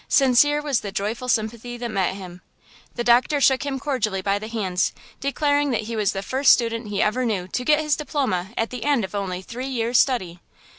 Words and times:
Sincere 0.07 0.63
was 0.63 0.81
the 0.81 0.91
joyful 0.91 1.29
sympathy 1.29 1.77
that 1.77 1.91
met 1.91 2.15
him. 2.15 2.41
The 2.95 3.03
doctor 3.03 3.39
shook 3.39 3.67
him 3.67 3.77
cordially 3.79 4.23
by 4.23 4.39
the 4.39 4.47
hands, 4.47 4.93
declaring 5.19 5.69
that 5.69 5.81
he 5.81 5.95
was 5.95 6.11
the 6.11 6.23
first 6.23 6.51
student 6.51 6.87
he 6.87 7.03
ever 7.03 7.23
knew 7.23 7.47
to 7.49 7.63
get 7.63 7.81
his 7.81 7.95
diploma 7.95 8.49
at 8.57 8.71
the 8.71 8.83
end 8.83 9.03
of 9.05 9.13
only 9.13 9.43
three 9.43 9.67
years' 9.67 9.99
study. 9.99 10.39